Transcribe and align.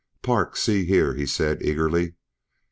"Park, 0.23 0.57
see 0.57 0.85
here," 0.85 1.13
he 1.13 1.27
said 1.27 1.61
eagerly. 1.61 2.15